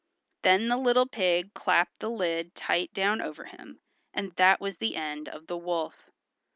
[0.41, 3.81] Then the little pig clapped the lid tight down over him,
[4.15, 6.09] and that was the end of the wolf.